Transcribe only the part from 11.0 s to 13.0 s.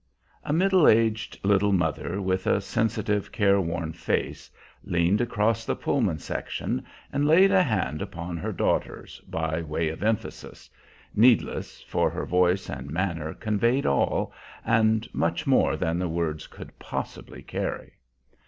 needless, for her voice and